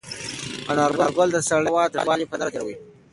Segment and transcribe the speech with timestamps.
[0.71, 2.75] انارګل د سړې هوا تریخوالی په نره تېراوه.